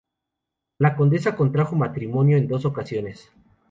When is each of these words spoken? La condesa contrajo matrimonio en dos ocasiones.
La 0.79 0.95
condesa 0.95 1.35
contrajo 1.35 1.75
matrimonio 1.75 2.35
en 2.35 2.47
dos 2.47 2.65
ocasiones. 2.65 3.31